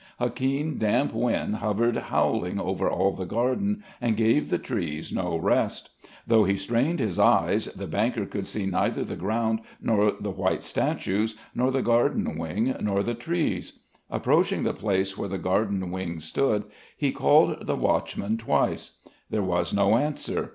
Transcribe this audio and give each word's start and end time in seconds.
A 0.19 0.31
keen 0.31 0.79
damp 0.79 1.13
wind 1.13 1.57
hovered 1.57 1.95
howling 1.95 2.59
over 2.59 2.89
all 2.89 3.11
the 3.11 3.27
garden 3.27 3.83
and 4.01 4.17
gave 4.17 4.49
the 4.49 4.57
trees 4.57 5.13
no 5.13 5.37
rest. 5.37 5.91
Though 6.25 6.43
he 6.43 6.57
strained 6.57 6.99
his 6.99 7.19
eyes, 7.19 7.65
the 7.65 7.85
banker 7.85 8.25
could 8.25 8.47
see 8.47 8.65
neither 8.65 9.03
the 9.03 9.15
ground, 9.15 9.59
nor 9.79 10.13
the 10.19 10.31
white 10.31 10.63
statues, 10.63 11.35
nor 11.53 11.69
the 11.69 11.83
garden 11.83 12.35
wing, 12.39 12.75
nor 12.79 13.03
the 13.03 13.13
trees. 13.13 13.73
Approaching 14.09 14.63
the 14.63 14.73
place 14.73 15.19
where 15.19 15.29
the 15.29 15.37
garden 15.37 15.91
wing 15.91 16.19
stood, 16.19 16.63
he 16.97 17.11
called 17.11 17.67
the 17.67 17.75
watchman 17.75 18.37
twice. 18.37 18.93
There 19.29 19.43
was 19.43 19.71
no 19.71 19.97
answer. 19.97 20.49